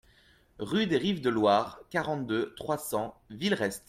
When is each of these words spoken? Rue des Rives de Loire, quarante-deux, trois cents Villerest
Rue 0.57 0.87
des 0.87 0.97
Rives 0.97 1.21
de 1.21 1.29
Loire, 1.29 1.79
quarante-deux, 1.91 2.55
trois 2.55 2.79
cents 2.79 3.21
Villerest 3.29 3.79